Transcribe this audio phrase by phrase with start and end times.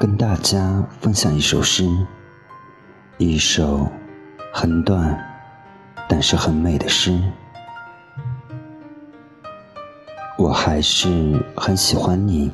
[0.00, 1.86] 跟大家分享一首诗，
[3.18, 3.86] 一首
[4.50, 5.14] 很短
[6.08, 7.20] 但是很美的诗。
[10.38, 12.50] 我还是很喜欢你，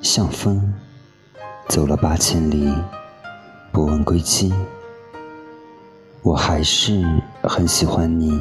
[0.00, 0.72] 像风
[1.66, 2.72] 走了八千里，
[3.72, 4.54] 不问归期。
[6.22, 7.04] 我还是
[7.42, 8.40] 很喜欢你，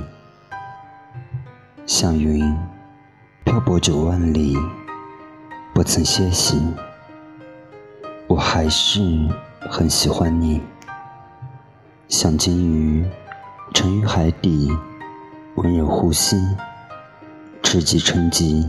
[1.88, 2.56] 像云
[3.44, 4.56] 漂泊九万里。
[5.74, 6.62] 不曾歇息，
[8.32, 9.02] 我还是
[9.70, 10.62] 很喜欢你，
[12.08, 13.06] 像金鱼
[13.74, 14.72] 沉于海底，
[15.56, 16.38] 温柔呼吸，
[17.62, 18.66] 赤极成疾。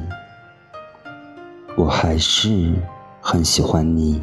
[1.76, 2.74] 我还是
[3.20, 4.20] 很喜欢你，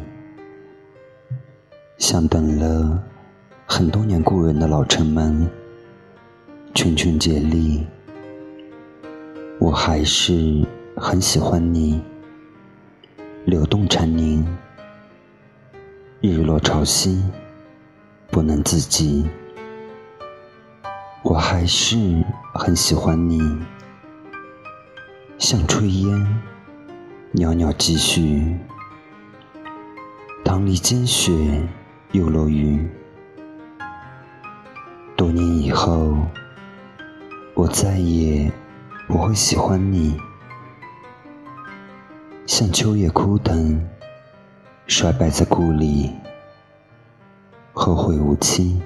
[1.96, 3.02] 像等了
[3.64, 5.48] 很多年故人的老城门，
[6.74, 7.86] 群群接力。
[9.58, 10.66] 我还是
[10.98, 11.98] 很喜欢你。
[13.46, 14.46] 流动蝉鸣，
[16.22, 17.18] 日落潮汐，
[18.30, 19.26] 不能自己。
[21.22, 23.40] 我还是很喜欢你，
[25.38, 26.42] 像炊烟，
[27.32, 28.54] 袅袅积蓄。
[30.44, 31.66] 当离间雪
[32.12, 32.86] 又落雨，
[35.16, 36.18] 多年以后，
[37.54, 38.52] 我再也
[39.08, 40.20] 不会喜欢你。
[42.46, 43.82] 像秋叶枯藤，
[44.90, 46.10] 衰败在故里，
[47.72, 48.82] 后会无期。